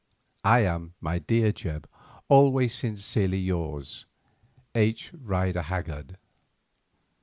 [0.43, 1.85] I am, my dear Jebb,
[2.27, 4.07] Always sincerely yours,
[4.73, 5.11] H.
[5.13, 6.17] RIDER HAGGARD.